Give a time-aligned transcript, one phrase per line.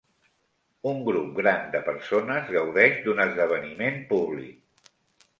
[0.91, 4.89] Un grup gran de persones gaudeix d'un esdeveniment públic.